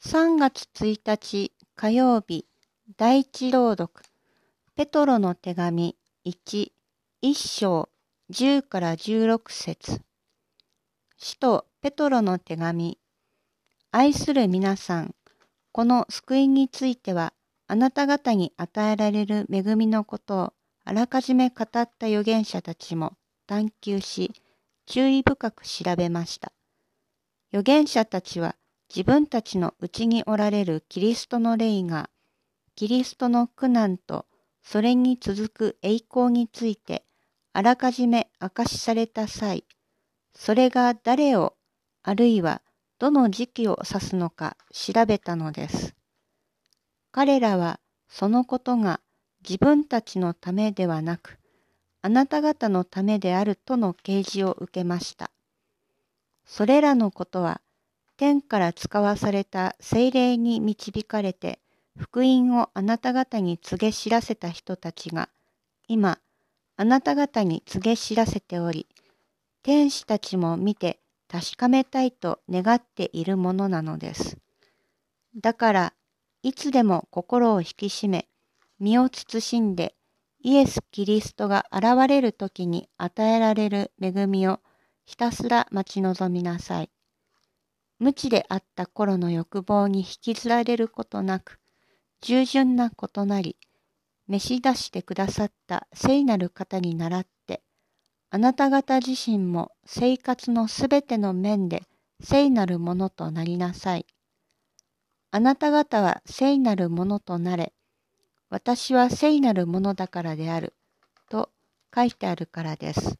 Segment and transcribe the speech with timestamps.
[0.00, 2.46] 3月1日火曜日
[2.96, 3.92] 第一朗読
[4.76, 6.70] ペトロの手紙1、
[7.20, 7.88] 1章
[8.30, 10.00] 10から16節
[11.16, 12.96] 使徒ペトロの手紙
[13.90, 15.16] 愛する皆さん、
[15.72, 17.32] この救いについては
[17.66, 20.52] あなた方に与えられる恵みのことを
[20.84, 23.14] あらかじめ語った預言者たちも
[23.48, 24.30] 探求し
[24.86, 26.52] 注意深く調べました。
[27.52, 28.54] 預言者たちは
[28.88, 32.08] 自分たちのうちにおられるキリストの霊が、
[32.74, 34.24] キリストの苦難と
[34.62, 37.04] それに続く栄光について
[37.52, 39.64] あらかじめ明かしされた際、
[40.34, 41.54] それが誰を
[42.02, 42.62] あるいは
[42.98, 45.94] どの時期を指すのか調べたのです。
[47.12, 49.00] 彼らはそのことが
[49.42, 51.38] 自分たちのためではなく、
[52.00, 55.30] あなた方のためであるとの啓示を受けました。
[56.46, 57.60] それらのことは
[58.18, 61.60] 天から使わされた精霊に導かれて
[61.96, 65.28] 福音をあなた方に告げ知らせた人たちが
[65.86, 66.18] 今
[66.76, 68.88] あなた方に告げ知らせており
[69.62, 74.38] 天使たちも見て確かめたいと願っているものなのです。
[75.36, 75.92] だから
[76.42, 78.26] いつでも心を引き締め
[78.80, 79.94] 身を慎んで
[80.40, 84.58] イエス・キリストが現れる時に与えられる恵みを
[85.04, 86.90] ひたすら待ち望みなさい。
[87.98, 91.58] 無知であった頃の欲望に引きずられることなく、
[92.20, 93.56] 従順なことなり、
[94.28, 97.62] 召し出してくださった聖なる方に倣って、
[98.30, 101.82] あなた方自身も生活のすべての面で
[102.22, 104.06] 聖なるものとなりなさい。
[105.30, 107.72] あなた方は聖なるものとなれ、
[108.50, 110.74] 私は聖なるものだからである、
[111.30, 111.50] と
[111.94, 113.18] 書いてあるからです。